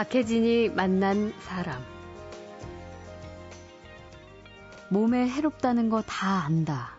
[0.00, 1.78] 박혜진이 만난 사람.
[4.88, 6.92] 몸에 해롭다는 거 다 안다.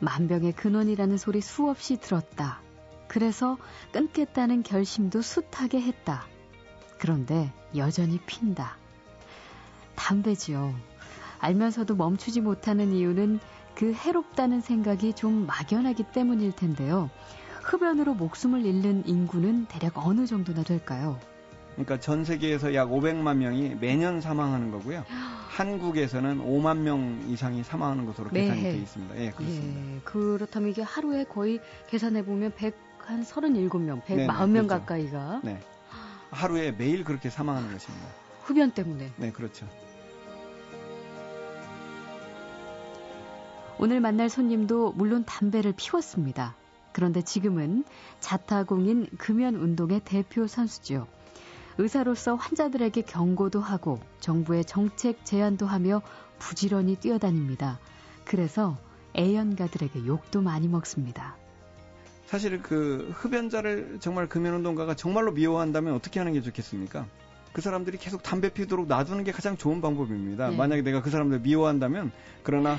[0.00, 2.60] 만병의 근원이라는 소리 수없이 들었다.
[3.08, 3.56] 그래서
[3.92, 6.26] 끊겠다는 결심도 숱하게 했다.
[6.98, 8.76] 그런데 여전히 핀다.
[9.94, 10.74] 담배지요.
[11.38, 13.40] 알면서도 멈추지 못하는 이유는
[13.74, 17.08] 그 해롭다는 생각이 좀 막연하기 때문일 텐데요.
[17.62, 21.18] 흡연으로 목숨을 잃는 인구는 대략 어느 정도나 될까요?
[21.74, 25.04] 그러니까 전 세계에서 약 500만 명이 매년 사망하는 거고요.
[25.50, 29.16] 한국에서는 5만 명 이상이 사망하는 것으로 계산이 되어 있습니다.
[29.18, 29.94] 예, 그렇습니다.
[29.94, 34.68] 예, 그렇다면 이게 하루에 거의 계산해 보면 100, 한 37명, 140명 그렇죠.
[34.68, 35.60] 가까이가 네.
[36.30, 38.06] 하루에 매일 그렇게 사망하는 것입니다.
[38.42, 39.12] 흡연 때문에.
[39.16, 39.66] 네, 그렇죠.
[43.78, 46.54] 오늘 만날 손님도 물론 담배를 피웠습니다.
[46.92, 47.84] 그런데 지금은
[48.20, 51.06] 자타공인 금연 운동의 대표 선수죠.
[51.78, 56.02] 의사로서 환자들에게 경고도 하고 정부의 정책 제안도 하며
[56.38, 57.78] 부지런히 뛰어다닙니다.
[58.24, 58.76] 그래서
[59.16, 61.36] 애연가들에게 욕도 많이 먹습니다.
[62.26, 67.06] 사실 그 흡연자를 정말 금연운동가가 정말로 미워한다면 어떻게 하는 게 좋겠습니까?
[67.52, 70.50] 그 사람들이 계속 담배 피우도록 놔두는 게 가장 좋은 방법입니다.
[70.50, 70.56] 네.
[70.56, 72.10] 만약에 내가 그 사람들 미워한다면
[72.42, 72.78] 그러나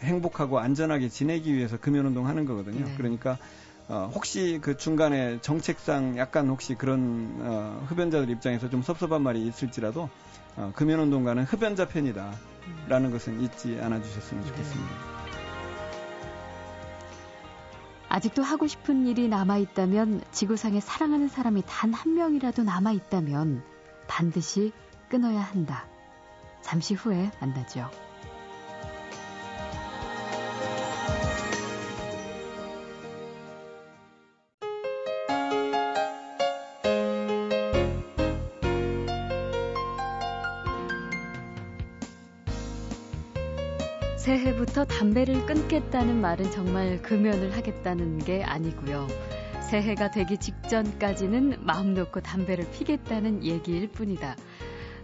[0.00, 2.84] 행복하고 안전하게 지내기 위해서 금연운동 하는 거거든요.
[2.84, 2.94] 네.
[2.96, 3.38] 그러니까
[3.90, 10.08] 어, 혹시 그 중간에 정책상 약간 혹시 그런 어, 흡연자들 입장에서 좀 섭섭한 말이 있을지라도
[10.56, 12.38] 어, 금연운동가는 흡연자 편이다라는
[12.88, 13.10] 음.
[13.10, 14.90] 것은 잊지 않아 주셨으면 좋겠습니다.
[14.94, 15.20] 네.
[18.08, 23.62] 아직도 하고 싶은 일이 남아 있다면 지구상에 사랑하는 사람이 단 한 명이라도 남아 있다면
[24.06, 24.72] 반드시
[25.08, 25.86] 끊어야 한다.
[26.62, 27.90] 잠시 후에 만나죠.
[44.70, 49.08] 새해부터 담배를 끊겠다는 말은 정말 금연을 하겠다는 게 아니고요.
[49.68, 54.36] 새해가 되기 직전까지는 마음 놓고 담배를 피겠다는 얘기일 뿐이다.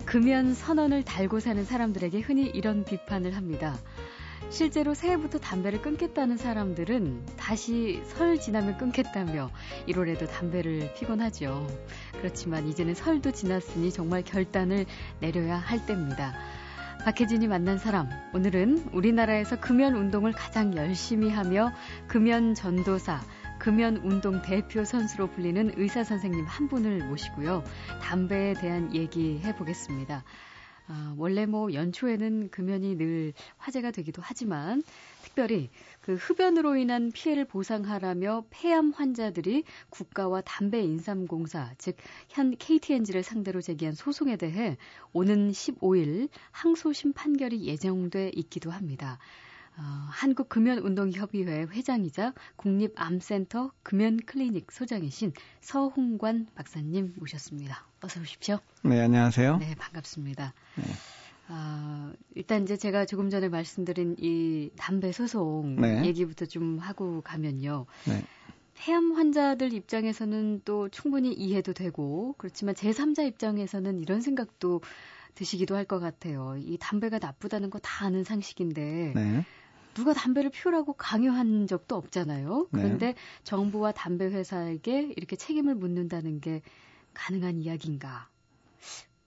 [0.04, 3.76] 금연 선언을 달고 사는 사람들에게 흔히 이런 비판을 합니다.
[4.50, 9.50] 실제로 새해부터 담배를 끊겠다는 사람들은 다시 설 지나면 끊겠다며
[9.88, 11.66] 1월에도 담배를 피곤 하죠.
[12.18, 14.86] 그렇지만 이제는 설도 지났으니 정말 결단을
[15.18, 16.34] 내려야 할 때입니다.
[17.04, 18.08] 박혜진이 만난 사람.
[18.34, 21.72] 오늘은 우리나라에서 금연 운동을 가장 열심히 하며
[22.08, 23.20] 금연 전도사,
[23.58, 27.62] 금연 운동 대표 선수로 불리는 의사 선생님 한 분을 모시고요.
[28.02, 30.24] 담배에 대한 얘기 해보겠습니다.
[30.88, 34.82] 아, 원래 뭐 연초에는 금연이 늘 화제가 되기도 하지만
[35.22, 35.70] 특별히
[36.06, 41.96] 그 흡연으로 인한 피해를 보상하라며 폐암 환자들이 국가와 담배 인삼공사 즉
[42.28, 44.76] 현 KTNG를 상대로 제기한 소송에 대해
[45.12, 49.18] 오는 15일 항소심 판결이 예정돼 있기도 합니다.
[49.78, 57.86] 어, 한국금연운동협의회 회장이자 국립암센터 금연클리닉 소장이신 서홍관 박사님 모셨습니다.
[58.00, 58.58] 어서 오십시오.
[58.82, 59.58] 네, 안녕하세요.
[59.58, 60.54] 네, 반갑습니다.
[60.76, 60.84] 네.
[61.48, 66.04] 아, 일단 이제 제가 조금 전에 말씀드린 이 담배 소송 네.
[66.04, 67.86] 얘기부터 좀 하고 가면요.
[68.08, 68.24] 네.
[68.74, 74.82] 폐암 환자들 입장에서는 또 충분히 이해도 되고 그렇지만 제3자 입장에서는 이런 생각도
[75.34, 76.56] 드시기도 할 것 같아요.
[76.58, 79.44] 이 담배가 나쁘다는 거 다 아는 상식인데 네.
[79.94, 82.68] 누가 담배를 피우라고 강요한 적도 없잖아요.
[82.72, 82.82] 네.
[82.82, 83.14] 그런데 네.
[83.44, 86.60] 정부와 담배 회사에게 이렇게 책임을 묻는다는 게
[87.14, 88.28] 가능한 이야기인가?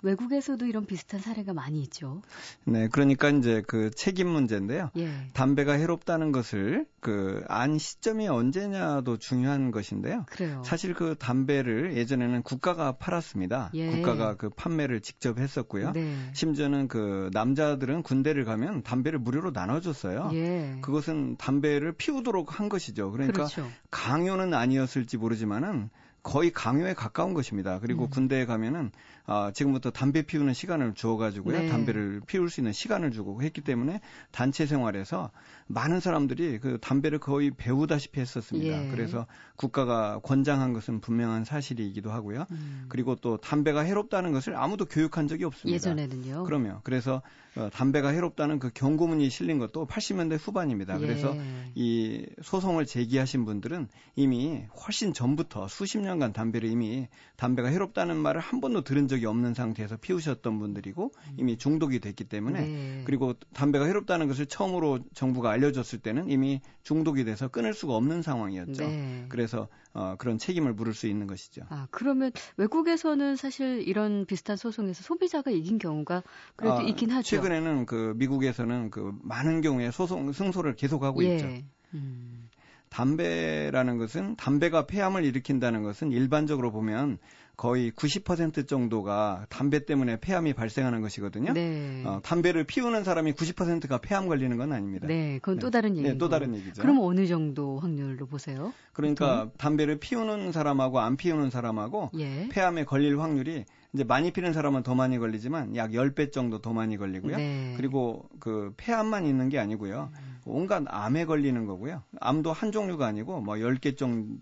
[0.02, 2.22] 외국에서도 이런 비슷한 사례가 많이 있죠.
[2.66, 4.92] 네, 그러니까 이제 그 책임 문제인데요.
[4.98, 5.10] 예.
[5.34, 10.26] 담배가 해롭다는 것을 그 안 시점이 언제냐도 중요한 것인데요.
[10.28, 10.62] 그래요.
[10.66, 13.72] 사실 그 담배를 예전에는 국가가 팔았습니다.
[13.74, 13.92] 예.
[13.92, 15.92] 국가가 그 판매를 직접 했었고요.
[15.92, 16.16] 네.
[16.34, 20.30] 심지어는 그 남자들은 군대를 가면 담배를 무료로 나눠줬어요.
[20.34, 20.78] 예.
[20.82, 23.12] 그것은 담배를 피우도록 한 것이죠.
[23.12, 23.68] 그러니까 그렇죠.
[23.92, 25.90] 강요는 아니었을지 모르지만은
[26.30, 27.80] 거의 강요에 가까운 것입니다.
[27.80, 28.10] 그리고 음.
[28.12, 28.92] 군대에 가면은
[29.26, 31.60] 아, 지금부터 담배 피우는 시간을 주어가지고요.
[31.60, 31.70] 네.
[31.70, 34.00] 담배를 피울 수 있는 시간을 주고 했기 때문에
[34.30, 35.32] 단체 생활에서
[35.66, 38.86] 많은 사람들이 그 담배를 거의 배우다시피 했었습니다.
[38.86, 38.92] 예.
[38.92, 42.46] 그래서 국가가 권장한 것은 분명한 사실이기도 하고요.
[42.52, 42.86] 음.
[42.90, 45.76] 그리고 또 담배가 해롭다는 것을 아무도 교육한 적이 없습니다.
[45.76, 46.44] 예전에는요.
[46.44, 47.24] 그러면 그래서
[47.56, 50.96] 어, 담배가 해롭다는 그 경고문이 실린 것도 80년대 후반입니다.
[50.96, 51.00] 예.
[51.00, 51.36] 그래서
[51.74, 57.08] 이 소송을 제기하신 분들은 이미 훨씬 전부터 수십 년 10년간 담배를 이미
[57.38, 62.62] 담배가 해롭다는 말을 한 번도 들은 적이 없는 상태에서 피우셨던 분들이고 이미 중독이 됐기 때문에
[62.62, 63.02] 네.
[63.06, 68.86] 그리고 담배가 해롭다는 것을 처음으로 정부가 알려줬을 때는 이미 중독이 돼서 끊을 수가 없는 상황이었죠.
[68.86, 69.26] 네.
[69.30, 71.64] 그래서 어, 그런 책임을 물을 수 있는 것이죠.
[71.70, 76.24] 아 그러면 외국에서는 사실 이런 비슷한 소송에서 소비자가 이긴 경우가
[76.56, 77.28] 그래도 아, 있긴 하죠.
[77.28, 81.36] 최근에는 그 미국에서는 그 많은 경우에 소송 승소를 계속하고 예.
[81.36, 81.48] 있죠.
[81.96, 82.49] 음.
[82.90, 87.18] 담배라는 것은 담배가 폐암을 일으킨다는 것은 일반적으로 보면
[87.60, 91.52] 거의 90% 정도가 담배 때문에 폐암이 발생하는 것이거든요.
[91.52, 92.04] 네.
[92.06, 95.08] 어, 담배를 피우는 사람이 90%가 폐암 걸리는 건 아닙니다.
[95.08, 95.72] 네, 그건 또 네.
[95.72, 96.14] 다른 얘기죠.
[96.14, 96.82] 네, 또 다른 얘기죠.
[96.82, 98.74] 그럼 어느 정도 확률로 보세요?
[98.94, 99.52] 그러니까 보통?
[99.58, 102.48] 담배를 피우는 사람하고 안 피우는 사람하고 예.
[102.48, 106.98] 폐암에 걸릴 확률이 이제 많이 피는 사람은 더 많이 걸리지만 약 10배 정도 더 많이
[106.98, 107.38] 걸리고요.
[107.38, 107.74] 네.
[107.76, 110.12] 그리고 그 폐암만 있는 게 아니고요.
[110.14, 110.40] 음.
[110.46, 112.04] 온갖 암에 걸리는 거고요.
[112.20, 113.98] 암도 한 종류가 아니고 뭐 10개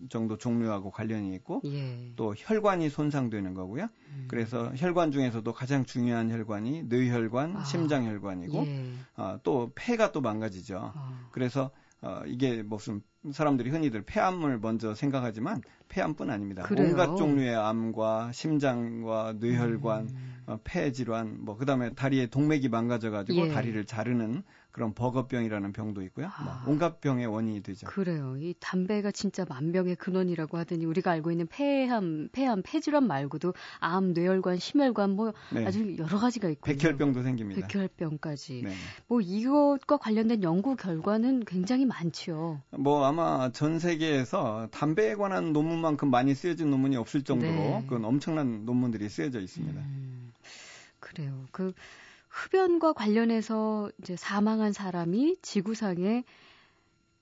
[0.09, 2.13] 정도 종류하고 관련이 있고 예.
[2.15, 3.83] 또 혈관이 손상되는 거고요.
[4.09, 4.25] 음.
[4.27, 7.63] 그래서 혈관 중에서도 가장 중요한 혈관이 뇌혈관, 아.
[7.63, 8.91] 심장혈관이고 예.
[9.17, 10.91] 어, 또 폐가 또 망가지죠.
[10.93, 11.27] 아.
[11.31, 11.71] 그래서
[12.01, 13.01] 어, 이게 무슨
[13.31, 16.63] 사람들이 흔히들 폐암을 먼저 생각하지만 폐암뿐 아닙니다.
[16.63, 16.89] 그래요?
[16.89, 20.35] 온갖 종류의 암과 심장과 뇌혈관, 음.
[20.47, 23.49] 어, 폐 질환, 뭐 그다음에 다리에 동맥이 망가져가지고 예.
[23.49, 26.27] 다리를 자르는 그런 버거병이라는 병도 있고요.
[26.43, 27.87] 뭐 아, 뭐 온갖 병의 원인이 되죠.
[27.87, 28.35] 그래요.
[28.39, 34.59] 이 담배가 진짜 만병의 근원이라고 하더니 우리가 알고 있는 폐암, 폐암, 폐질환 말고도 암, 뇌혈관,
[34.59, 35.65] 심혈관 뭐 네.
[35.65, 37.67] 아주 여러 가지가 있고 백혈병도 생깁니다.
[37.67, 38.61] 백혈병까지.
[38.65, 38.73] 네.
[39.07, 42.61] 뭐 이것과 관련된 연구 결과는 굉장히 많지요.
[42.71, 47.83] 뭐 아마 전 세계에서 담배에 관한 논문만큼 많이 쓰여진 논문이 없을 정도로 네.
[47.87, 49.81] 그건 엄청난 논문들이 쓰여져 있습니다.
[49.81, 50.33] 음,
[50.99, 51.45] 그래요.
[51.51, 51.73] 그
[52.37, 56.23] 흡연과 관련해서 이제 사망한 사람이 지구상에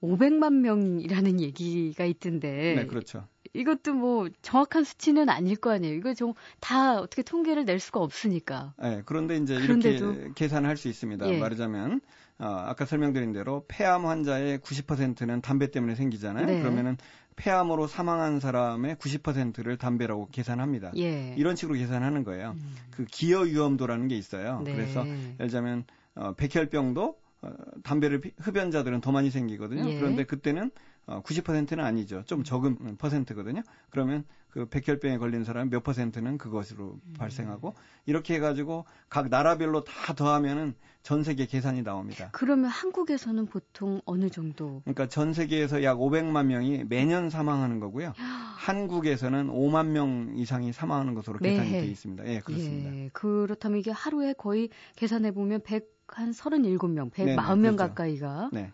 [0.01, 2.75] 500만 명이라는 얘기가 있던데.
[2.75, 3.27] 네, 그렇죠.
[3.53, 5.95] 이것도 뭐 정확한 수치는 아닐 거 아니에요.
[5.95, 8.73] 이거 좀 다 어떻게 통계를 낼 수가 없으니까.
[8.81, 11.27] 네, 그런데 이제 그런데도, 이렇게 계산을 할 수 있습니다.
[11.29, 11.39] 예.
[11.39, 12.01] 말하자면
[12.39, 16.45] 어, 아까 설명드린 대로 폐암 환자의 90%는 담배 때문에 생기잖아요.
[16.45, 16.59] 네.
[16.59, 16.97] 그러면은
[17.35, 20.91] 폐암으로 사망한 사람의 90%를 담배라고 계산합니다.
[20.97, 21.33] 예.
[21.37, 22.55] 이런 식으로 계산하는 거예요.
[22.57, 22.75] 음.
[22.91, 24.61] 그 기여 위험도라는 게 있어요.
[24.63, 24.73] 네.
[24.73, 25.83] 그래서 예를 들자면
[26.15, 27.53] 어, 백혈병도 어,
[27.83, 29.89] 담배를 피, 흡연자들은 더 많이 생기거든요.
[29.89, 29.99] 예.
[29.99, 30.71] 그런데 그때는
[31.07, 32.23] 어, 90%는 아니죠.
[32.25, 33.61] 좀 적은 퍼센트거든요.
[33.89, 34.23] 그러면
[34.55, 37.13] 그 백혈병에 걸린 사람 몇 퍼센트는 그것으로 음.
[37.19, 37.75] 발생하고
[38.05, 42.29] 이렇게 해가지고 각 나라별로 다 더하면은 전 세계 계산이 나옵니다.
[42.31, 44.81] 그러면 한국에서는 보통 어느 정도?
[44.85, 48.13] 그러니까 전 세계에서 약 500만 명이 매년 사망하는 거고요.
[48.15, 52.25] 한국에서는 5만 명 이상이 사망하는 것으로 계산이 되어 있습니다.
[52.25, 52.95] 예, 그렇습니다.
[52.95, 57.75] 예, 그렇다면 이게 하루에 거의 계산해 보면 100한 37명, 140명 그렇죠.
[57.75, 58.71] 가까이가 네.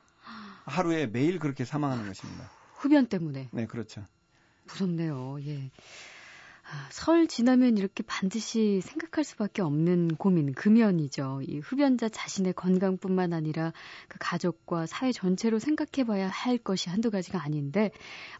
[0.66, 2.52] 하루에 매일 그렇게 사망하는 것입니다.
[2.76, 3.50] 흡연 때문에.
[3.52, 4.06] 네, 그렇죠.
[4.66, 5.38] 무섭네요.
[5.46, 5.72] 예.
[6.74, 11.42] 아, 설 지나면 이렇게 반드시 생각할 수밖에 없는 고민, 금연이죠.
[11.46, 13.74] 이 흡연자 자신의 건강뿐만 아니라
[14.08, 17.92] 그 가족과 사회 전체로 생각해 봐야 할 것이 한두 가지가 아닌데,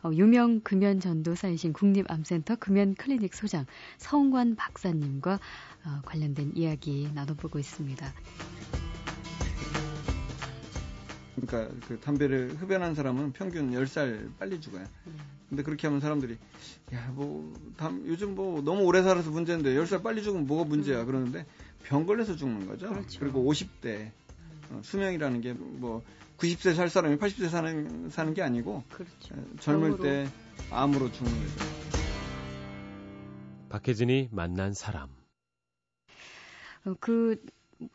[0.02, 3.66] 어, 유명 금연 전도사이신 국립암센터 금연 클리닉 소장
[3.98, 8.14] 성관 박사님과 어, 관련된 이야기 나눠보고 있습니다.
[11.36, 14.86] 그러니까 그 담배를 흡연한 사람은 평균 10살 빨리 죽어요.
[15.50, 16.38] 근데 그렇게 하면 사람들이
[16.94, 17.54] 야뭐
[18.06, 21.46] 요즘 뭐 너무 오래 살아서 문제인데 10살 빨리 죽으면 뭐가 문제야 그러는데
[21.84, 22.90] 병 걸려서 죽는 거죠.
[22.90, 23.20] 그렇죠.
[23.20, 24.12] 그리고 50대
[24.70, 26.04] 어, 수명이라는 게 뭐
[26.42, 29.36] 90세 살 사람이 80세 사는 사는 게 아니고 그렇죠.
[29.36, 30.04] 어, 젊을 병으로.
[30.04, 30.28] 때
[30.72, 31.66] 암으로 죽는 거죠.
[33.70, 35.10] 박혜진이 만난 사람.
[36.86, 37.40] 어, 그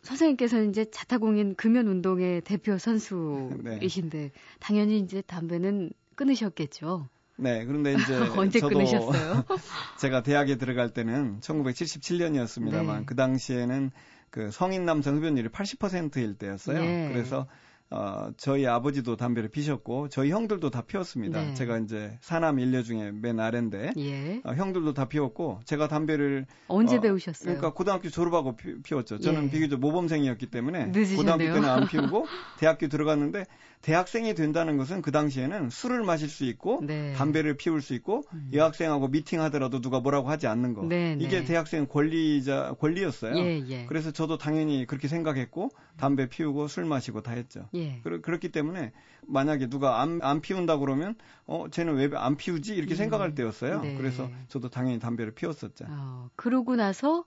[0.02, 4.32] 선생님께서는 이제 자타공인 금연 운동의 대표 선수이신데 네.
[4.58, 7.08] 당연히 이제 담배는 끊으셨겠죠.
[7.36, 9.44] 네, 그런데 이제 언제 저도 끊으셨어요?
[10.00, 13.02] 제가 대학에 들어갈 때는 1977년이었습니다만 네.
[13.04, 13.90] 그 당시에는
[14.30, 16.80] 그 성인 남성 흡연율이 80%일 때였어요.
[16.80, 17.10] 예.
[17.12, 17.46] 그래서
[17.90, 21.40] 어, 저희 아버지도 담배를 피셨고 저희 형들도 다 피웠습니다.
[21.40, 21.54] 네.
[21.54, 24.40] 제가 이제 사남 일녀 중에 맨 아래인데 예.
[24.44, 27.54] 어, 형들도 다 피웠고 제가 담배를 언제 어, 배우셨어요?
[27.54, 29.50] 그러니까 고등학교 졸업하고 피, 웠죠 저는 예.
[29.50, 31.16] 비교적 모범생이었기 때문에 늦으셨네요.
[31.16, 32.26] 고등학교 때는 안 피우고
[32.58, 33.46] 대학교 들어갔는데
[33.86, 37.12] 대학생이 된다는 것은 그 당시에는 술을 마실 수 있고 네.
[37.12, 38.50] 담배를 피울 수 있고 음.
[38.52, 40.82] 여학생하고 미팅하더라도 누가 뭐라고 하지 않는 거.
[40.82, 41.44] 네, 이게 네.
[41.44, 43.36] 대학생 권리자 권리였어요.
[43.36, 43.86] 예, 예.
[43.86, 47.68] 그래서 저도 당연히 그렇게 생각했고 담배 피우고 술 마시고 다 했죠.
[47.74, 48.00] 예.
[48.02, 48.90] 그러, 그렇기 때문에
[49.24, 51.14] 만약에 누가 안, 안 피운다 그러면
[51.46, 52.96] 어 쟤는 왜 안 피우지 이렇게 음.
[52.96, 53.82] 생각할 때였어요.
[53.82, 53.94] 네.
[53.96, 55.84] 그래서 저도 당연히 담배를 피웠었죠.
[55.88, 57.24] 어, 그러고 나서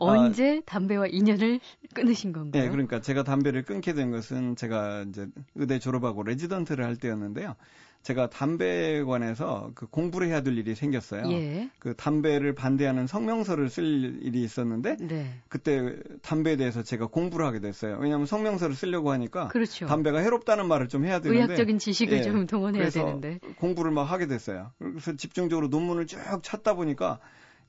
[0.00, 1.60] 언제 아, 담배와 인연을
[1.94, 2.62] 끊으신 건가요?
[2.62, 7.54] 네, 그러니까 제가 담배를 끊게 된 것은 제가 이제 의대 졸업하고 레지던트를 할 때였는데요.
[8.02, 11.30] 제가 담배에 관해서 그 공부를 해야 될 일이 생겼어요.
[11.32, 11.68] 예.
[11.78, 15.34] 그 담배를 반대하는 성명서를 쓸 일이 있었는데 네.
[15.48, 17.98] 그때 담배에 대해서 제가 공부를 하게 됐어요.
[18.00, 19.86] 왜냐하면 성명서를 쓰려고 하니까 그렇죠.
[19.86, 22.22] 담배가 해롭다는 말을 좀 해야 되는데 의학적인 지식을 예.
[22.22, 24.72] 좀 동원해야 되는데 공부를 막 하게 됐어요.
[24.78, 27.20] 그래서 집중적으로 논문을 쭉 찾다 보니까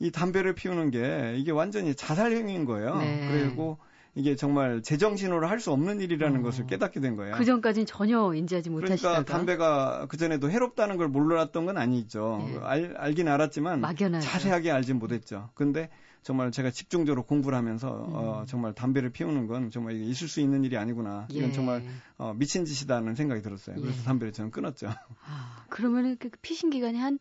[0.01, 2.97] 이 담배를 피우는 게 이게 완전히 자살 행위인 거예요.
[2.97, 3.27] 네.
[3.31, 3.77] 그리고
[4.15, 6.43] 이게 정말 제정신으로 할 수 없는 일이라는 어.
[6.43, 7.35] 것을 깨닫게 된 거예요.
[7.35, 12.43] 그 전까지는 전혀 인지하지 못하시다가 그러니까 담배가 그 전에도 해롭다는 걸 몰랐던 건 아니죠.
[12.51, 12.59] 네.
[12.63, 14.27] 알, 알긴 알았지만 막연하죠.
[14.27, 15.49] 자세하게 알진 못했죠.
[15.53, 15.89] 근데
[16.23, 18.13] 정말 제가 집중적으로 공부를 하면서 어, 음.
[18.15, 21.27] 어, 정말 담배를 피우는 건 정말 있을 수 있는 일이 아니구나.
[21.29, 21.53] 이건 예.
[21.53, 21.83] 정말
[22.17, 23.75] 어, 미친 짓이다는 생각이 들었어요.
[23.79, 24.03] 그래서 예.
[24.03, 24.87] 담배를 저는 끊었죠.
[25.25, 27.17] 아, 그러면은 그 피신 기간이 한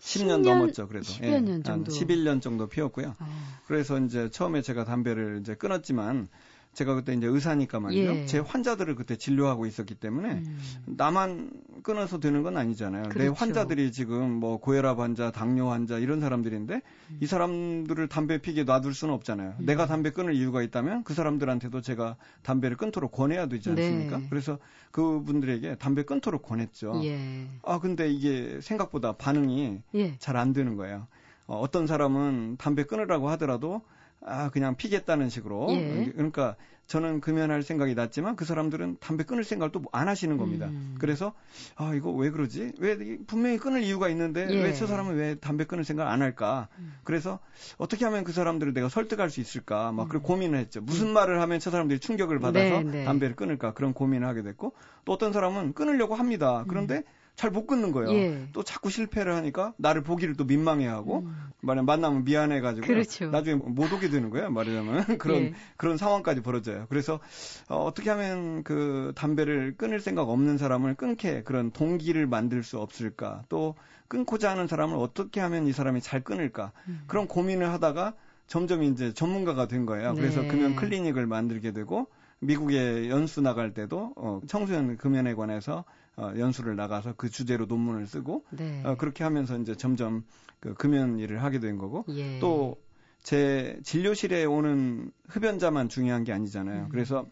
[0.00, 1.06] 10년, 10년 넘었죠, 그래도.
[1.06, 1.92] 10여 예, 년 정도.
[1.92, 3.14] 한 11년 정도 피웠고요.
[3.18, 3.58] 어.
[3.66, 6.28] 그래서 이제 처음에 제가 담배를 이제 끊었지만
[6.76, 8.10] 제가 그때 이제 의사니까 말이죠.
[8.14, 8.26] 예.
[8.26, 10.58] 제 환자들을 그때 진료하고 있었기 때문에 음.
[10.84, 11.50] 나만
[11.82, 13.04] 끊어서 되는 건 아니잖아요.
[13.04, 13.18] 그렇죠.
[13.18, 17.18] 내 환자들이 지금 뭐 고혈압 환자, 당뇨 환자 이런 사람들인데 음.
[17.18, 19.54] 이 사람들을 담배 피게 놔둘 수는 없잖아요.
[19.58, 19.64] 음.
[19.64, 24.18] 내가 담배 끊을 이유가 있다면 그 사람들한테도 제가 담배를 끊도록 권해야 되지 않습니까?
[24.18, 24.26] 네.
[24.28, 24.58] 그래서
[24.90, 27.00] 그분들에게 담배 끊도록 권했죠.
[27.04, 27.48] 예.
[27.62, 30.18] 아 근데 이게 생각보다 반응이 예.
[30.18, 31.06] 잘안 되는 거예요.
[31.46, 33.80] 어, 어떤 사람은 담배 끊으라고 하더라도
[34.24, 36.12] 아 그냥 피겠다는 식으로 예.
[36.14, 36.56] 그러니까
[36.86, 40.66] 저는 금연할 생각이 났지만 그 사람들은 담배 끊을 생각을 또 안 하시는 겁니다.
[40.66, 40.94] 음.
[40.98, 41.32] 그래서
[41.74, 42.74] 아 이거 왜 그러지?
[42.78, 44.62] 왜 분명히 끊을 이유가 있는데 예.
[44.62, 46.68] 왜저 사람은 왜 담배 끊을 생각을 안 할까?
[46.78, 46.94] 음.
[47.02, 47.38] 그래서
[47.78, 49.90] 어떻게 하면 그 사람들을 내가 설득할 수 있을까?
[49.92, 50.08] 막 음.
[50.08, 50.80] 그런 고민을 했죠.
[50.80, 51.12] 무슨 음.
[51.12, 53.04] 말을 하면 저 사람들이 충격을 받아서 네, 네.
[53.04, 53.72] 담배를 끊을까?
[53.74, 56.64] 그런 고민을 하게 됐고 또 어떤 사람은 끊으려고 합니다.
[56.68, 57.02] 그런데 음.
[57.36, 58.10] 잘 못 끊는 거예요.
[58.12, 58.48] 예.
[58.52, 61.36] 또 자꾸 실패를 하니까 나를 보기를 또 민망해하고 음.
[61.60, 63.26] 만약 만나면 미안해가지고 그렇죠.
[63.30, 64.50] 나중에 못 오게 되는 거예요.
[64.50, 65.54] 말하자면 그런 예.
[65.76, 66.86] 그런 상황까지 벌어져요.
[66.88, 67.20] 그래서
[67.68, 73.44] 어, 어떻게 하면 그 담배를 끊을 생각 없는 사람을 끊게 그런 동기를 만들 수 없을까?
[73.50, 73.74] 또
[74.08, 76.72] 끊고자 하는 사람을 어떻게 하면 이 사람이 잘 끊을까?
[76.88, 77.04] 음.
[77.06, 78.14] 그런 고민을 하다가
[78.46, 80.14] 점점 이제 전문가가 된 거예요.
[80.14, 80.20] 네.
[80.20, 82.06] 그래서 금연 클리닉을 만들게 되고
[82.38, 85.84] 미국에 연수 나갈 때도 어, 청소년 금연에 관해서
[86.16, 88.82] 어, 연수를 나가서 그 주제로 논문을 쓰고 네.
[88.84, 90.24] 어, 그렇게 하면서 이제 점점
[90.60, 92.38] 그 금연 일을 하게 된 거고 예.
[92.38, 96.84] 또제 진료실에 오는 흡연자만 중요한 게 아니잖아요.
[96.84, 96.88] 음.
[96.88, 97.26] 그래서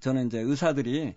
[0.00, 1.14] 저는 이제 의사들이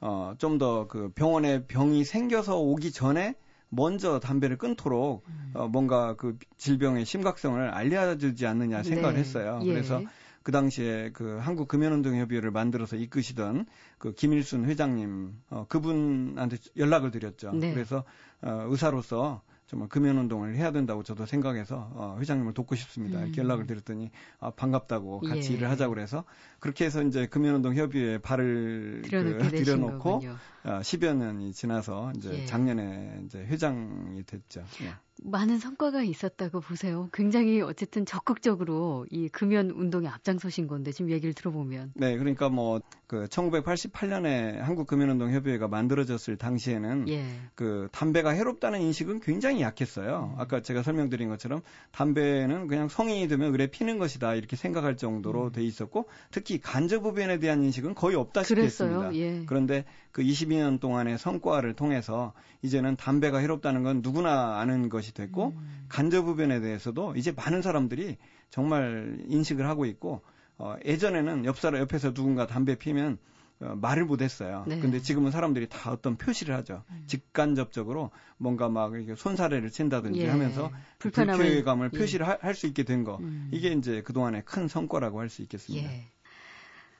[0.00, 3.34] 어, 좀 더 그 병원에 병이 생겨서 오기 전에
[3.68, 5.50] 먼저 담배를 끊도록 음.
[5.54, 9.20] 어, 뭔가 그 질병의 심각성을 알려주지 않느냐 생각을 네.
[9.20, 9.60] 했어요.
[9.64, 9.66] 예.
[9.72, 10.02] 그래서
[10.42, 13.66] 그 당시에 그 한국 금연운동협의회를 만들어서 이끄시던
[13.98, 17.52] 그 김일순 회장님 어, 그분한테 연락을 드렸죠.
[17.52, 17.72] 네.
[17.72, 18.04] 그래서
[18.42, 23.20] 어, 의사로서 정말 금연운동을 해야 된다고 저도 생각해서 어, 회장님을 돕고 싶습니다.
[23.20, 23.24] 음.
[23.24, 25.56] 이렇게 연락을 드렸더니 아, 반갑다고 같이 예.
[25.56, 26.24] 일을 하자고 그래서
[26.60, 30.20] 그렇게 해서 이제 금연운동 협의회에 발을 그, 들여놓고
[30.64, 32.44] 어, 10여 년이 지나서 이제 예.
[32.44, 34.62] 작년에 이제 회장이 됐죠.
[34.82, 34.92] 예.
[35.22, 37.08] 많은 성과가 있었다고 보세요.
[37.12, 41.92] 굉장히 어쨌든 적극적으로 이 금연 운동에 앞장서신 건데 지금 얘기를 들어보면.
[41.94, 42.80] 네, 그러니까 뭐
[43.12, 47.22] 그 1988년에 한국 금연운동 협의회가 만들어졌을 당시에는 예.
[47.54, 50.32] 그 담배가 해롭다는 인식은 굉장히 약했어요.
[50.34, 50.40] 음.
[50.40, 55.52] 아까 제가 설명드린 것처럼 담배는 그냥 성인이 되면 그래 피는 것이다 이렇게 생각할 정도로 음.
[55.52, 59.14] 돼 있었고 특히 간접흡연에 대한 인식은 거의 없다시피 했습니다.
[59.16, 59.44] 예.
[59.44, 65.86] 그런데 그 22년 동안의 성과를 통해서 이제는 담배가 해롭다는 건 누구나 아는 것이 됐고 음.
[65.88, 68.16] 간접흡연에 대해서도 이제 많은 사람들이
[68.50, 70.22] 정말 인식을 하고 있고
[70.58, 73.18] 어, 예전에는 옆 사람 옆에서 누군가 담배 피면
[73.60, 74.64] 어, 말을 못했어요.
[74.66, 74.78] 네.
[74.80, 76.84] 근데 지금은 사람들이 다 어떤 표시를 하죠.
[76.90, 77.04] 음.
[77.06, 80.28] 직간접적으로 뭔가 막 이렇게 손사래를 친다든지 예.
[80.28, 81.98] 하면서 불쾌감을 예.
[81.98, 83.18] 표시를 할 수 있게 된 거.
[83.20, 83.48] 음.
[83.52, 85.90] 이게 이제 그동안의 큰 성과라고 할 수 있겠습니다.
[85.90, 86.06] 예.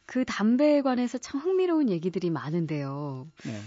[0.06, 3.28] 그 담배에 관해서 참 흥미로운 얘기들이 많은데요.
[3.44, 3.60] 네.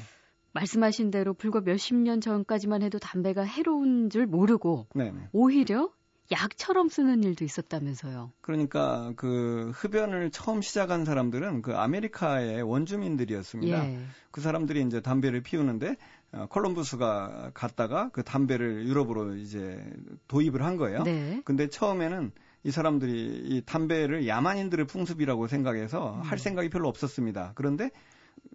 [0.55, 5.11] 말씀하신 대로 불과 몇십 년 전까지만 해도 담배가 해로운 줄 모르고 네네.
[5.11, 5.29] 네.
[5.33, 5.91] 오히려
[6.31, 8.31] 약처럼 쓰는 일도 있었다면서요.
[8.41, 13.85] 그러니까 그 흡연을 처음 시작한 사람들은 그 아메리카의 원주민들이었습니다.
[13.85, 13.99] 예.
[14.31, 15.97] 그 사람들이 이제 담배를 피우는데
[16.31, 19.79] 어, 콜럼부스가 갔다가 그 담배를 유럽으로 이제
[20.27, 21.03] 도입을 한 거예요.
[21.03, 21.41] 네.
[21.45, 22.31] 근데 처음에는
[22.63, 26.21] 이 사람들이 이 담배를 야만인들의 풍습이라고 생각해서 음.
[26.21, 27.51] 할 생각이 별로 없었습니다.
[27.53, 27.91] 그런데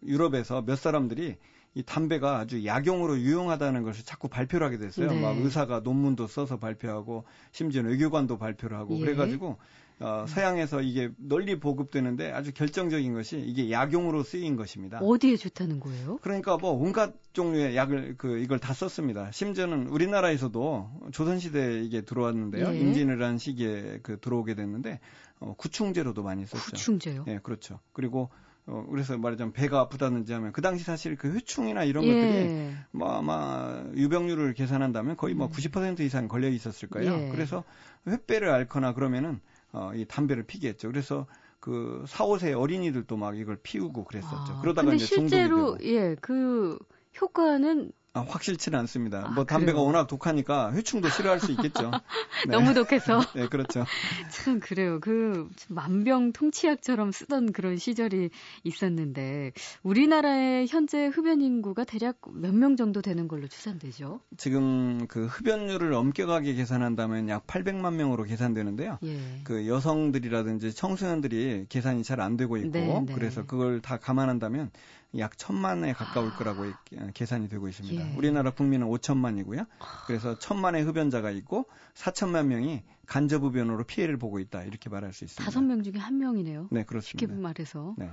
[0.02, 1.36] 유럽에서 몇 사람들이
[1.74, 5.10] 이 담배가 아주 약용으로 유용하다는 것을 자꾸 발표를 하게 됐어요.
[5.10, 5.20] 네.
[5.20, 9.00] 막 의사가 논문도 써서 발표하고 심지어 외교관도 발표를 하고 예.
[9.00, 9.56] 그래가지고
[10.00, 14.98] 어, 서양에서 이게 널리 보급되는데 아주 결정적인 것이 이게 약용으로 쓰인 것입니다.
[14.98, 16.18] 어디에 좋다는 거예요?
[16.22, 19.30] 그러니까 뭐 온갖 종류의 약을 그 이걸 다 썼습니다.
[19.30, 22.66] 심지어는 우리나라에서도 조선시대에 이게 들어왔는데요.
[22.66, 22.80] 예.
[22.80, 25.00] 임진왜란 시기에 그 들어오게 됐는데
[25.38, 26.64] 어, 구충제로도 많이 썼죠.
[26.64, 27.24] 구충제요?
[27.26, 27.78] 네, 그렇죠.
[27.92, 28.30] 그리고
[28.66, 32.14] 어, 그래서 말하자면 배가 아프다든지 하면 그 당시 사실 그 회충이나 이런 예.
[32.14, 36.04] 것들이 뭐 아마 유병률을 계산한다면 거의 뭐 90% 음.
[36.04, 37.12] 이상 걸려 있었을 거예요.
[37.12, 37.28] 예.
[37.30, 37.64] 그래서
[38.06, 39.40] 횃배를 앓거나 그러면은
[39.72, 40.88] 어, 이 담배를 피게 했죠.
[40.88, 41.26] 그래서
[41.60, 44.54] 그 4, 5세 어린이들도 막 이걸 피우고 그랬었죠.
[44.54, 46.78] 아, 그러다가 이제 실제로 예, 그
[47.20, 49.24] 효과는 아, 확실치는 않습니다.
[49.26, 49.86] 아, 뭐 담배가 그래요?
[49.86, 51.90] 워낙 독하니까 회충도 싫어할 수 있겠죠.
[52.48, 52.50] 네.
[52.50, 53.20] 너무 독해서.
[53.36, 53.84] 네, 그렇죠.
[54.30, 54.98] 참 그래요.
[55.00, 58.30] 그 만병통치약처럼 쓰던 그런 시절이
[58.64, 59.52] 있었는데
[59.82, 64.20] 우리나라의 현재 흡연 인구가 대략 몇 명 정도 되는 걸로 추산되죠?
[64.36, 68.98] 지금 그 흡연율을 엄격하게 계산한다면 약 800만 명으로 계산되는데요.
[69.04, 69.40] 예.
[69.44, 73.14] 그 여성들이라든지 청소년들이 계산이 잘 안 되고 있고 네, 네.
[73.14, 74.70] 그래서 그걸 다 감안한다면
[75.18, 76.64] 약 천만에 가까울 거라고
[77.14, 78.12] 계산이 되고 있습니다.
[78.12, 78.16] 예.
[78.16, 79.66] 우리나라 국민은 5천만이고요.
[80.06, 85.44] 그래서 천만의 흡연자가 있고 4천만 명이 간접 흡연으로 피해를 보고 있다 이렇게 말할 수 있습니다.
[85.44, 86.68] 다섯 명 중에 한 명이네요.
[86.70, 87.26] 네, 그렇습니다.
[87.26, 87.94] 쉽게 말해서.
[87.98, 88.10] 네.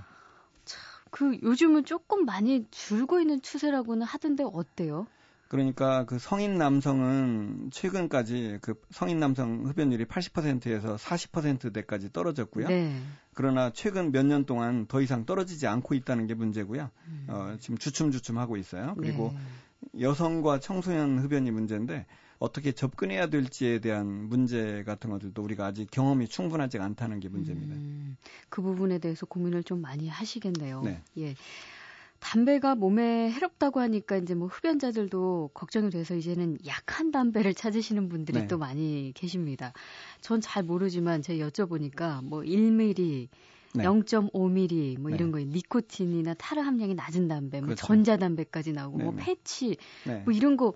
[0.65, 5.05] 참, 그 요즘은 조금 많이 줄고 있는 추세라고는 하던데 어때요?
[5.49, 12.67] 그러니까 그 성인 남성은 최근까지 그 성인 남성 흡연율이 80%에서 40%대까지 떨어졌고요.
[12.67, 13.01] 네.
[13.33, 16.89] 그러나 최근 몇 년 동안 더 이상 떨어지지 않고 있다는 게 문제고요.
[17.07, 17.25] 음.
[17.29, 18.95] 어, 지금 주춤주춤 하고 있어요.
[18.97, 19.33] 그리고
[19.93, 20.01] 네.
[20.01, 22.05] 여성과 청소년 흡연이 문제인데
[22.39, 27.75] 어떻게 접근해야 될지에 대한 문제 같은 것들도 우리가 아직 경험이 충분하지 않다는 게 문제입니다.
[27.75, 28.17] 음,
[28.49, 30.81] 그 부분에 대해서 고민을 좀 많이 하시겠네요.
[30.83, 31.01] 네.
[31.17, 31.35] 예.
[32.19, 38.47] 담배가 몸에 해롭다고 하니까 이제 뭐 흡연자들도 걱정이 돼서 이제는 약한 담배를 찾으시는 분들이 네.
[38.47, 39.73] 또 많이 계십니다.
[40.21, 43.27] 전 잘 모르지만 제가 여쭤보니까 뭐 1mm
[43.75, 43.83] 네.
[43.83, 45.15] 0.5mm 뭐 네.
[45.15, 47.85] 이런 거 니코틴이나 타르 함량이 낮은 담배, 뭐 그렇죠.
[47.87, 49.23] 뭐 전자담배까지 나오고 뭐 네, 네.
[49.25, 50.21] 패치 네.
[50.25, 50.73] 뭐 이런 거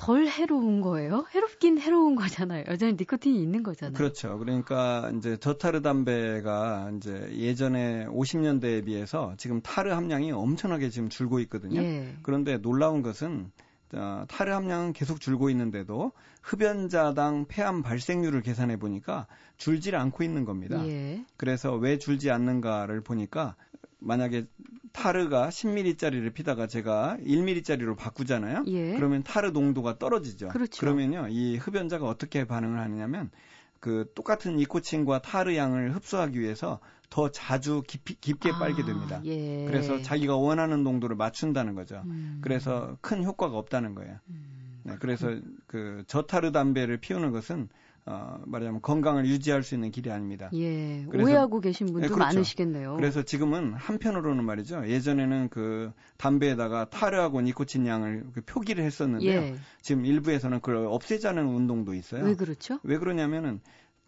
[0.00, 1.26] 덜 해로운 거예요?
[1.34, 2.64] 해롭긴 해로운 거잖아요.
[2.68, 3.92] 여전히 니코틴이 있는 거잖아요.
[3.92, 4.38] 그렇죠.
[4.38, 11.82] 그러니까 이제 저타르 담배가 이제 예전에 50년대에 비해서 지금 타르 함량이 엄청나게 지금 줄고 있거든요.
[11.82, 12.14] 예.
[12.22, 13.50] 그런데 놀라운 것은
[13.92, 19.26] 어, 타르 함량은 계속 줄고 있는데도 흡연자당 폐암 발생률을 계산해 보니까
[19.58, 20.82] 줄질 않고 있는 겁니다.
[20.86, 21.26] 예.
[21.36, 23.54] 그래서 왜 줄지 않는가를 보니까
[24.00, 24.46] 만약에
[24.92, 28.64] 타르가 10ml짜리를 피다가 제가 1ml짜리로 바꾸잖아요.
[28.66, 28.94] 예.
[28.96, 30.48] 그러면 타르 농도가 떨어지죠.
[30.48, 30.80] 그렇죠.
[30.80, 33.30] 그러면요, 이 흡연자가 어떻게 반응을 하느냐면
[33.78, 39.20] 그 똑같은 니코틴과 타르 양을 흡수하기 위해서 더 자주 깊이, 깊게 아, 빨게 됩니다.
[39.24, 39.64] 예.
[39.66, 42.02] 그래서 자기가 원하는 농도를 맞춘다는 거죠.
[42.06, 42.38] 음.
[42.40, 44.18] 그래서 큰 효과가 없다는 거예요.
[44.28, 44.80] 음.
[44.84, 45.34] 네, 그래서
[45.66, 47.68] 그 저타르 담배를 피우는 것은
[48.10, 50.50] 어, 말하자면 건강을 유지할 수 있는 길이 아닙니다.
[50.52, 52.24] 예, 그래서, 오해하고 계신 분도 네, 그렇죠.
[52.24, 52.96] 많으시겠네요.
[52.96, 54.88] 그래서 지금은 한편으로는 말이죠.
[54.88, 59.40] 예전에는 그 담배에다가 타르하고 니코틴 양을 그 표기를 했었는데요.
[59.40, 59.54] 예.
[59.80, 62.24] 지금 일부에서는 그걸 없애자는 운동도 있어요.
[62.24, 62.80] 왜 그렇죠?
[62.82, 63.60] 왜 그러냐면은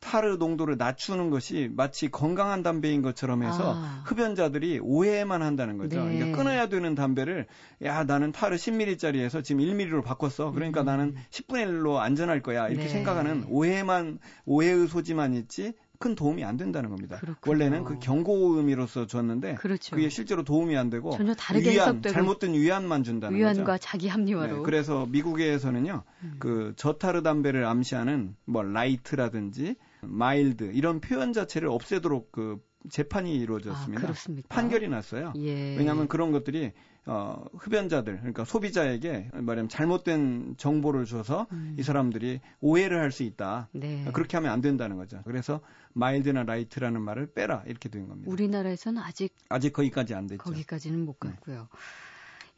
[0.03, 4.03] 타르 농도를 낮추는 것이 마치 건강한 담배인 것처럼 해서 아.
[4.05, 6.05] 흡연자들이 오해만 한다는 거죠.
[6.05, 6.17] 네.
[6.19, 7.47] 그러니까 끊어야 되는 담배를
[7.85, 10.51] 야 나는 타르 10ml짜리에서 지금 1ml로 바꿨어.
[10.51, 10.87] 그러니까 음.
[10.87, 12.69] 나는 10분의 1로 안전할 거야.
[12.69, 12.89] 이렇게 네.
[12.91, 17.17] 생각하는 오해만 오해의 소지만 있지 큰 도움이 안 된다는 겁니다.
[17.21, 17.39] 그렇군요.
[17.49, 19.95] 원래는 그 경고 의미로서 줬는데 그렇죠.
[19.95, 23.61] 그게 실제로 도움이 안 되고 전혀 다르게 위안, 해석되고 잘못된 위안만 준다는 위안과 거죠.
[23.61, 24.57] 위안과 자기 합리화로.
[24.57, 26.03] 네, 그래서 미국에서는요.
[26.25, 26.37] 음.
[26.41, 32.59] 그 저타르 담배를 암시하는 뭐 light라든지 mild 이런 표현 자체를 없애도록 그
[32.91, 34.09] 재판이 이루어졌습니다.
[34.09, 35.33] 아, 판결이 났어요.
[35.37, 35.77] 예.
[35.77, 36.73] 왜냐하면 그런 것들이
[37.05, 41.75] 어, 흡연자들, 그러니까 소비자에게 말하면 잘못된 정보를 줘서 음.
[41.79, 43.69] 이 사람들이 오해를 할 수 있다.
[43.73, 44.09] 네.
[44.13, 45.21] 그렇게 하면 안 된다는 거죠.
[45.25, 45.61] 그래서
[45.95, 48.31] mild나 light라는 말을 빼라 이렇게 된 겁니다.
[48.31, 50.43] 우리나라에서는 아직 아직 거기까지 안 됐죠.
[50.45, 51.69] 거기까지는 못 갔고요.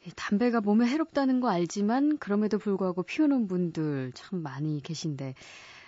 [0.03, 0.11] 네.
[0.15, 5.33] 담배가 몸에 해롭다는 거 알지만 그럼에도 불구하고 피우는 분들 참 많이 계신데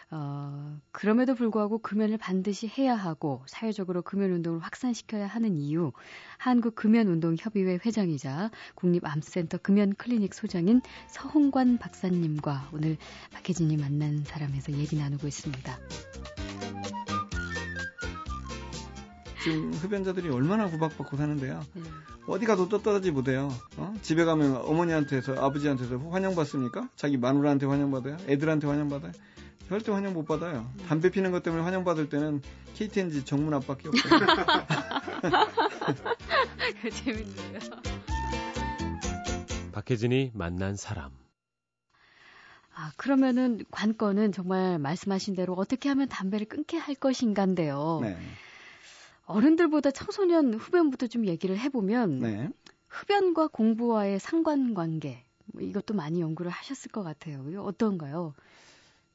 [0.09, 5.91] 어, 그럼에도 불구하고 금연을 반드시 해야 하고 사회적으로 금연 운동을 확산시켜야 하는 이유
[6.37, 12.97] 한국 금연 운동 협의회 회장이자 국립 암센터 금연 클리닉 소장인 서홍관 박사님과 오늘
[13.33, 15.77] 박혜진이 만난 사람에서 얘기 나누고 있습니다.
[19.43, 21.61] 지금 흡연자들이 얼마나 구박받고 사는데요.
[21.73, 21.83] 네.
[22.27, 23.49] 어디 가도 떳떳하지 못해요.
[23.77, 23.93] 어?
[24.01, 26.89] 집에 가면 어머니한테서 아버지한테서 환영받습니까?
[26.95, 28.17] 자기 마누라한테 환영받아요?
[28.27, 29.13] 애들한테 환영받아요?
[29.67, 30.71] 절대 환영 못 받아요.
[30.87, 32.41] 담배 피는 것 때문에 환영 받을 때는
[32.75, 34.21] KTNG 정문 앞밖에 없어요.
[37.03, 37.59] 재밌네요.
[39.73, 41.11] 박혜진이 만난 사람.
[42.73, 47.99] 아, 그러면은 관건은 정말 말씀하신 대로 어떻게 하면 담배를 끊게 할 것인가인데요.
[48.03, 48.17] 네.
[49.25, 52.49] 어른들보다 청소년 흡연부터 좀 얘기를 해보면 네.
[52.87, 57.43] 흡연과 공부와의 상관관계 뭐 이것도 많이 연구를 하셨을 것 같아요.
[57.63, 58.33] 어떤가요?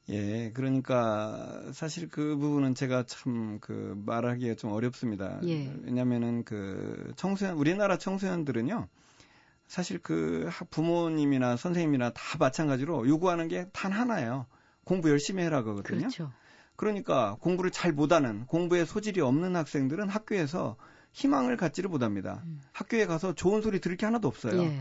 [0.09, 5.39] 예, 그러니까 사실 그 부분은 제가 참 그 말하기가 좀 어렵습니다.
[5.43, 5.73] 예.
[5.83, 8.87] 왜냐면은 그 청소년 우리나라 청소년들은요.
[9.67, 14.45] 사실 그 부모님이나 선생님이나 다 마찬가지로 요구하는 게 단 하나예요.
[14.83, 15.99] 공부 열심히 해라 그거거든요.
[15.99, 16.31] 그렇죠.
[16.75, 20.75] 그러니까 공부를 잘 못하는 공부에 소질이 없는 학생들은 학교에서
[21.13, 22.41] 희망을 갖지를 못합니다.
[22.45, 22.59] 음.
[22.73, 24.61] 학교에 가서 좋은 소리 들을 게 하나도 없어요.
[24.63, 24.79] 예.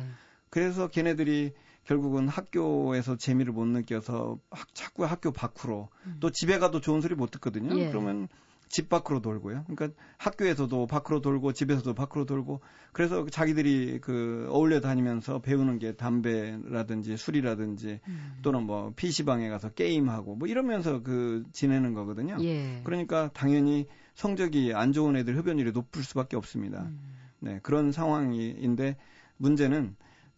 [0.50, 1.52] 그래서 걔네들이
[1.84, 6.16] 결국은 학교에서 재미를 못 느껴서 학, 자꾸 학교 밖으로 음.
[6.20, 7.78] 또 집에 가도 좋은 소리 못 듣거든요.
[7.78, 7.88] 예.
[7.88, 8.28] 그러면
[8.68, 9.64] 집 밖으로 돌고요.
[9.68, 12.60] 그러니까 학교에서도 밖으로 돌고 집에서도 밖으로 돌고
[12.92, 18.38] 그래서 자기들이 그 어울려 다니면서 배우는 게 담배라든지 술이라든지 음.
[18.42, 22.38] 또는 뭐 PC방에 가서 게임하고 뭐 이러면서 그 지내는 거거든요.
[22.40, 22.80] 예.
[22.84, 26.84] 그러니까 당연히 성적이 안 좋은 애들 흡연율이 높을 수밖에 없습니다.
[26.84, 26.98] 음.
[27.40, 28.96] 네, 그런 상황인데
[29.36, 29.96] 문제는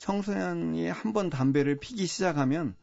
[0.08, 2.74] 청소년이 한 번 담배를 피기 시작하면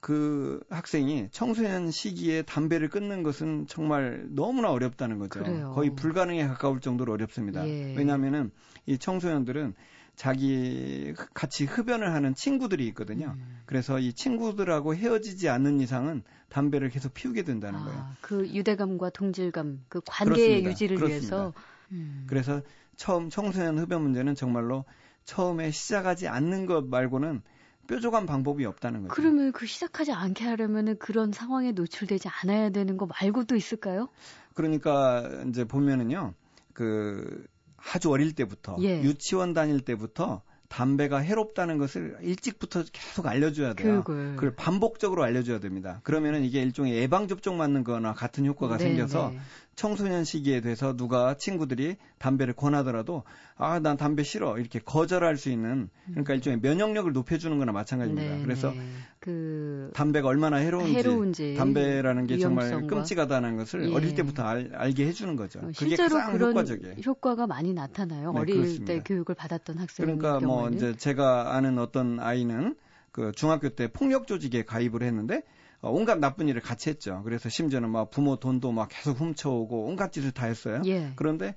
[0.00, 5.38] 그 학생이 청소년 시기에 담배를 끊는 것은 정말 너무나 어렵다는 거죠.
[5.44, 5.72] 그래요.
[5.74, 7.66] 거의 불가능에 가까울 정도로 어렵습니다.
[7.68, 7.94] 예.
[7.96, 8.50] 왜냐하면은
[8.86, 9.74] 이 청소년들은
[10.16, 13.34] 자기 같이 흡연을 하는 친구들이 있거든요.
[13.36, 13.60] 음.
[13.66, 18.06] 그래서 이 친구들하고 헤어지지 않는 이상은 담배를 계속 피우게 된다는 아, 거예요.
[18.20, 20.70] 그 유대감과 동질감, 그 관계의 그렇습니다.
[20.70, 21.36] 유지를 그렇습니다.
[21.36, 21.52] 위해서.
[21.92, 22.24] 음.
[22.28, 22.62] 그래서
[22.96, 24.84] 처음 청소년 흡연 문제는 정말로
[25.24, 27.42] 처음에 시작하지 않는 것 말고는
[27.86, 29.14] 뾰족한 방법이 없다는 거죠.
[29.14, 34.08] 그러면 그 시작하지 않게 하려면 그런 상황에 노출되지 않아야 되는 거 말고도 있을까요?
[34.54, 36.34] 그러니까 이제 보면은요,
[36.72, 37.46] 그
[37.92, 39.02] 아주 어릴 때부터 예.
[39.02, 44.02] 유치원 다닐 때부터 담배가 해롭다는 것을 일찍부터 계속 알려줘야 돼요.
[44.02, 44.34] 그걸.
[44.34, 46.00] 그걸 반복적으로 알려줘야 됩니다.
[46.02, 49.38] 그러면은 이게 일종의 예방 접종 맞는 거나 같은 효과가 네, 생겨서 네.
[49.76, 53.24] 청소년 시기에 대해서 누가 친구들이 담배를 권하더라도
[53.56, 54.58] 아, 난 담배 싫어.
[54.58, 56.36] 이렇게 거절할 수 있는 그러니까 음.
[56.36, 58.36] 일종의 면역력을 높여 주는 거나 마찬가지입니다.
[58.36, 58.80] 네, 그래서 네.
[59.20, 62.68] 그 담배가 얼마나 해로운지, 해로운지 담배라는 게 위험성과.
[62.68, 63.94] 정말 끔찍하다는 것을 예.
[63.94, 65.60] 어릴 때부터 알, 알게 해 주는 거죠.
[65.60, 66.96] 어, 그게 가장 그런 효과적이에요.
[67.06, 68.32] 효과가 많이 나타나요.
[68.32, 68.86] 네, 어릴 그렇습니다.
[68.86, 72.76] 때 교육을 받았던 학생 그러니까 뭐 이제 제가 아는 어떤 아이는
[73.12, 75.40] 그 중학교 때 폭력 조직에 가입을 했는데 어,
[75.90, 77.22] 온갖 나쁜 일을 같이 했죠.
[77.24, 80.82] 그래서 심지어는 막 부모 돈도 막 계속 훔쳐오고 온갖 짓을 다 했어요.
[80.86, 81.12] 예.
[81.16, 81.54] 그런데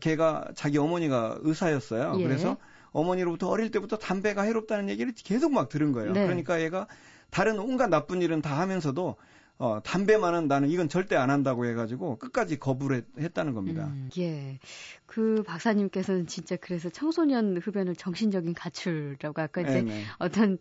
[0.00, 2.14] 걔가 자기 어머니가 의사였어요.
[2.18, 2.22] 예.
[2.22, 2.56] 그래서
[2.90, 6.12] 어머니로부터 어릴 때부터 담배가 해롭다는 얘기를 계속 막 들은 거예요.
[6.12, 6.24] 네.
[6.24, 6.86] 그러니까 얘가
[7.30, 9.16] 다른 온갖 나쁜 일은 다 하면서도
[9.58, 13.86] 어, 담배만은 나는 이건 절대 안 한다고 해가지고 끝까지 거부를 했, 다는 겁니다.
[13.88, 14.58] 음, 예.
[15.06, 20.02] 그 박사님께서는 진짜 그래서 청소년 흡연을 정신적인 가출이라고 아까 이제 네네.
[20.18, 20.58] 어떤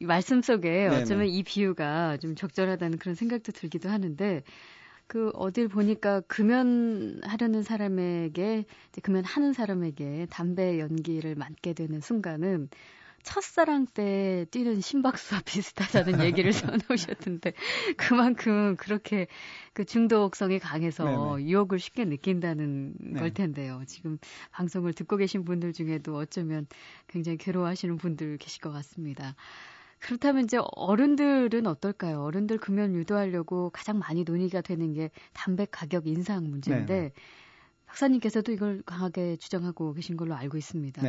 [0.00, 1.28] 말씀 속에 어쩌면 네네.
[1.28, 4.42] 이 비유가 좀 적절하다는 그런 생각도 들기도 하는데
[5.06, 8.64] 그 어딜 보니까 금연하려는 사람에게
[9.02, 12.68] 금연하는 사람에게 담배 연기를 맡게 되는 순간은
[13.24, 17.54] 첫사랑 때 뛰는 심박수와 비슷하다는 얘기를 써놓으셨던데
[17.96, 19.26] 그만큼 그렇게
[19.72, 21.50] 그 중독성이 강해서 네네.
[21.50, 23.20] 유혹을 쉽게 느낀다는 네.
[23.20, 23.82] 걸 텐데요.
[23.86, 24.18] 지금
[24.52, 26.66] 방송을 듣고 계신 분들 중에도 어쩌면
[27.08, 29.34] 굉장히 괴로워하시는 분들 계실 것 같습니다.
[29.98, 32.22] 그렇다면 이제 어른들은 어떨까요?
[32.22, 37.12] 어른들 금연 유도하려고 가장 많이 논의가 되는 게 담배 가격 인상 문제인데 네네.
[37.86, 41.02] 박사님께서도 이걸 강하게 주장하고 계신 걸로 알고 있습니다.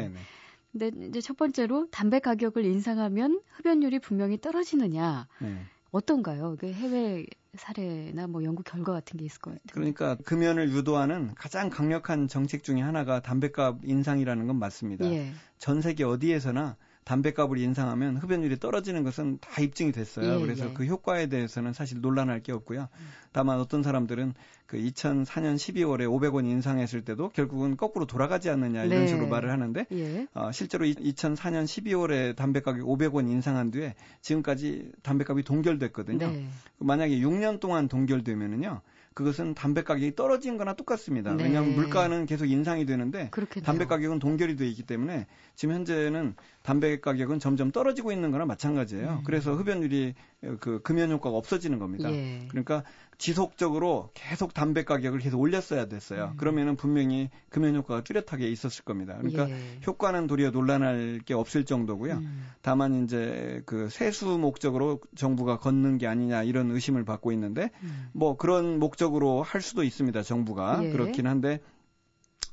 [0.78, 5.26] 근데 이제 첫 번째로 담배 가격을 인상하면 흡연율이 분명히 떨어지느냐.
[5.40, 5.58] 네.
[5.92, 6.58] 어떤가요?
[6.60, 9.72] 그 해외 사례나 뭐 연구 결과 같은 게 있을 것 같아요.
[9.72, 15.06] 그러니까 금연을 유도하는 가장 강력한 정책 중의 하나가 담배값 인상이라는 건 맞습니다.
[15.06, 15.32] 예.
[15.58, 20.36] 전 세계 어디에서나 담배값을 인상하면 흡연율이 떨어지는 것은 다 입증이 됐어요.
[20.36, 20.74] 예, 그래서 예.
[20.74, 22.90] 그 효과에 대해서는 사실 논란할 게 없고요.
[23.32, 24.34] 다만 어떤 사람들은
[24.66, 29.08] 그 2004년 12월에 500원 인상했을 때도 결국은 거꾸로 돌아가지 않느냐 이런 네.
[29.08, 30.28] 식으로 말을 하는데 예.
[30.34, 36.28] 어, 실제로 2004년 12월에 담배가격 500원 인상한 뒤에 지금까지 담배값이 동결됐거든요.
[36.28, 36.48] 네.
[36.80, 38.82] 만약에 6년 동안 동결되면은요.
[39.16, 41.34] 그것은 담배 가격이 떨어진 거나 똑같습니다.
[41.34, 41.46] 네.
[41.46, 43.66] 왜냐하면 물가는 계속 인상이 되는데 그렇겠네요.
[43.66, 45.26] 담배 가격은 동결이 돼 있기 때문에
[45.56, 49.20] 지금 현재는 담배 가격은 점점 떨어지고 있는 거나 마찬가지예요.
[49.20, 49.24] 음.
[49.26, 50.16] 그래서 흡연율이
[50.60, 52.12] 그 금연 효과가 없어지는 겁니다.
[52.12, 52.46] 예.
[52.50, 52.84] 그러니까
[53.18, 56.32] 지속적으로 계속 담배 가격을 계속 올렸어야 됐어요.
[56.34, 56.38] 음.
[56.38, 59.16] 그러면은 분명히 금연 효과가 뚜렷하게 있었을 겁니다.
[59.18, 59.80] 그러니까 예.
[59.86, 62.16] 효과는 도리어 논란할 게 없을 정도고요.
[62.16, 62.48] 음.
[62.62, 68.10] 다만 이제 그 세수 목적으로 정부가 걷는 게 아니냐 이런 의심을 받고 있는데 음.
[68.14, 70.22] 뭐 그런 목적으로 할 수도 있습니다.
[70.24, 70.90] 정부가 예.
[70.92, 71.60] 그렇긴 한데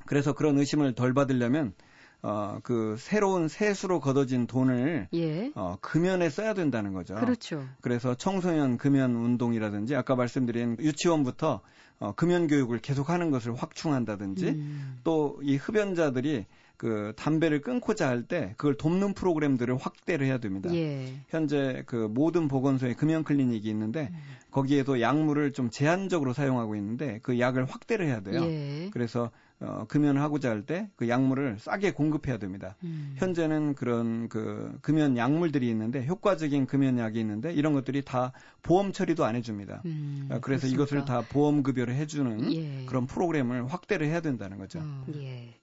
[0.07, 1.75] 그래서 그런 의심을 덜 받으려면
[2.23, 5.51] 어, 그 새로운 세수로 걷어진 돈을 예.
[5.57, 7.17] 어, 금연에 써야 된다는 거죠.
[7.17, 7.65] 그렇죠.
[7.81, 11.61] 그래서 청소년 금연 운동이라든지 아까 말씀드린 유치원부터
[11.99, 15.01] 어, 금연 교육을 계속하는 것을 확충한다든지 음.
[15.05, 20.73] 또이 흡연자들이 그 담배를 끊고자 할 때 그걸 돕는 프로그램들을 확대를 해야 됩니다.
[20.75, 21.13] 예.
[21.29, 24.17] 현재 그 모든 보건소에 금연 클리닉이 있는데 음.
[24.51, 28.43] 거기에도 약물을 좀 제한적으로 사용하고 있는데 그 약을 확대를 해야 돼요.
[28.45, 28.91] 예.
[28.93, 29.31] 그래서
[29.61, 32.77] 어, 금연을 하고자 할 때 그 약물을 싸게 공급해야 됩니다.
[32.83, 33.15] 음.
[33.17, 38.33] 현재는 그런 그 금연 약물들이 있는데 효과적인 금연약이 있는데 이런 것들이 다
[38.63, 39.83] 보험 처리도 안 해줍니다.
[39.85, 40.75] 음, 어, 그래서 그렇습니까?
[40.83, 42.85] 이것을 다 보험 급여를 해주는 예.
[42.87, 44.81] 그런 프로그램을 확대를 해야 된다는 거죠.
[44.83, 45.55] 어, 예.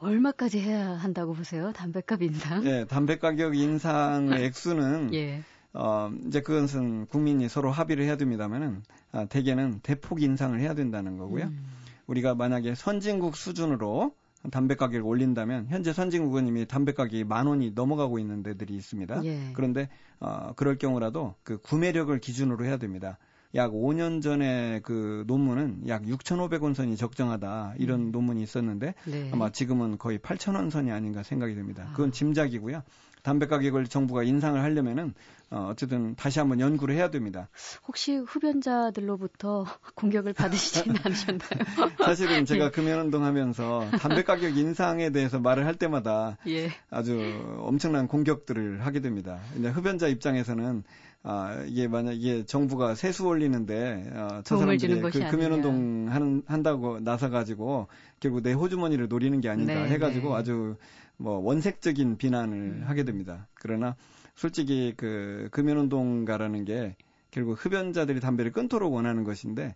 [0.00, 1.72] 얼마까지 해야 한다고 보세요?
[1.72, 2.62] 담배값 인상?
[2.62, 5.42] 네, 담배 가격 인상의 액수는 예.
[5.74, 8.82] 어, 이제 그것은 국민이 서로 합의를 해야 됩니다만은
[9.12, 11.44] 아, 대개는 대폭 인상을 해야 된다는 거고요.
[11.44, 11.66] 음.
[12.06, 14.14] 우리가 만약에 선진국 수준으로
[14.50, 19.24] 담배 가격을 올린다면 현재 선진국은 이미 담배 가격이 만 원이 넘어가고 있는 데들이 있습니다.
[19.24, 19.52] 예.
[19.54, 19.88] 그런데
[20.20, 23.18] 어, 그럴 경우라도 그 구매력을 기준으로 해야 됩니다.
[23.54, 28.12] 약 5년 전에 그 논문은 약 6,500원 선이 적정하다 이런 음.
[28.12, 29.30] 논문이 있었는데 네.
[29.32, 31.88] 아마 지금은 거의 8,000원 선이 아닌가 생각이 됩니다.
[31.92, 32.12] 그건 아.
[32.12, 32.82] 짐작이고요.
[33.22, 35.14] 담배 가격을 정부가 인상을 하려면은
[35.50, 37.48] 어, 어쨌든 다시 한번 연구를 해야 됩니다.
[37.86, 39.64] 혹시 흡연자들로부터
[39.96, 41.50] 공격을 받으시지는 않으셨나요?
[41.98, 42.70] 사실은 제가 예.
[42.70, 46.70] 금연운동 하면서 담배 가격 인상에 대해서 말을 할 때마다 예.
[46.90, 47.18] 아주
[47.60, 49.40] 엄청난 공격들을 하게 됩니다.
[49.58, 50.84] 이제 흡연자 입장에서는
[51.24, 57.28] 아, 이게 만약 이게 정부가 세수 올리는데 어, 저 사람들이 그 금연운동 하는 한다고 나서
[57.28, 57.88] 가지고
[58.20, 60.34] 결국 내 호주머니를 노리는 게 아닌가 네, 해가지고 네.
[60.36, 60.76] 아주
[61.16, 62.82] 뭐 원색적인 비난을 음.
[62.86, 63.48] 하게 됩니다.
[63.54, 63.96] 그러나
[64.36, 66.96] 솔직히 그 금연운동가라는 게
[67.30, 69.74] 결국 흡연자들이 담배를 끊도록 원하는 것인데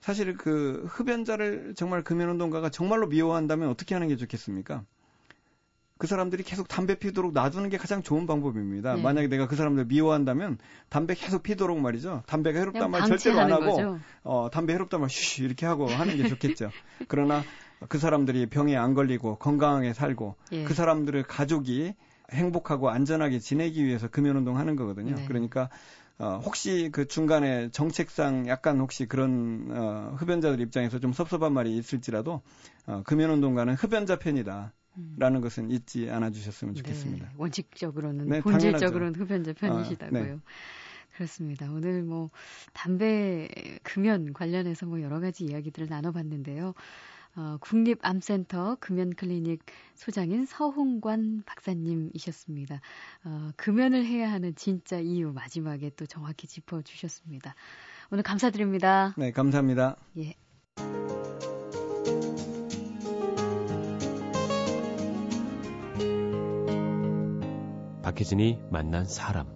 [0.00, 4.84] 사실 그 흡연자를 정말 금연운동가가 정말로 미워한다면 어떻게 하는 게 좋겠습니까?
[6.02, 8.96] 그 사람들이 계속 담배 피도록 놔두는 게 가장 좋은 방법입니다.
[8.96, 9.02] 네.
[9.02, 12.24] 만약에 내가 그 사람들 미워한다면 담배 계속 피도록 말이죠.
[12.26, 14.00] 담배가 해롭단 말 절대로 안 하고 거죠.
[14.24, 16.70] 어 담배 해롭단 말 쉬쉬 이렇게 하고 하는 게 좋겠죠.
[17.06, 17.44] 그러나
[17.88, 20.64] 그 사람들이 병에 안 걸리고 건강하게 살고 예.
[20.64, 21.94] 그 사람들의 가족이
[22.32, 25.14] 행복하고 안전하게 지내기 위해서 금연운동 하는 거거든요.
[25.14, 25.24] 네.
[25.28, 25.68] 그러니까
[26.18, 32.42] 어, 혹시 그 중간에 정책상 약간 혹시 그런 어, 흡연자들 입장에서 좀 섭섭한 말이 있을지라도
[32.88, 34.72] 어, 금연운동가는 흡연자 편이다.
[35.16, 37.26] 라는 것은 잊지 않아 주셨으면 좋겠습니다.
[37.26, 40.20] 네, 원칙적으로는 네, 본질적으로는 흡연자 편이시다고요.
[40.20, 40.38] 아, 네.
[41.14, 41.70] 그렇습니다.
[41.70, 42.30] 오늘 뭐
[42.72, 43.48] 담배
[43.82, 46.74] 금연 관련해서 뭐 여러 가지 이야기들을 나눠봤는데요.
[47.34, 52.80] 어, 국립암센터 금연클리닉 소장인 서홍관 박사님이셨습니다.
[53.24, 57.54] 어, 금연을 해야 하는 진짜 이유 마지막에 또 정확히 짚어주셨습니다.
[58.10, 59.14] 오늘 감사드립니다.
[59.16, 59.96] 네, 감사합니다.
[60.18, 60.34] 예.
[68.12, 69.46] 박혜진이 만난 사람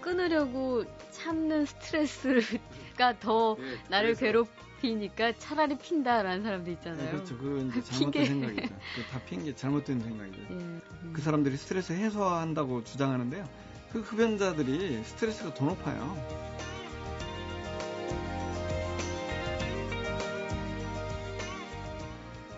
[0.00, 7.04] 끊으려고 참는 스트레스가 더 네, 나를 괴롭히니까 차라리 핀다라는 사람도 있잖아요.
[7.04, 7.36] 네, 그렇죠.
[7.36, 8.24] 그건 이제 잘못된 핑계.
[8.26, 8.74] 생각이죠.
[9.10, 10.40] 다 핑계, 잘못된 생각이죠.
[10.42, 11.12] 예, 음.
[11.12, 13.46] 그 사람들이 스트레스 해소한다고 주장하는데요.
[13.92, 16.16] 그 흡연자들이 스트레스가 더 높아요.